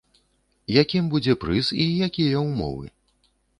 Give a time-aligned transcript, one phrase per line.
[0.83, 2.85] Якім будзе прыз і якія ўмовы?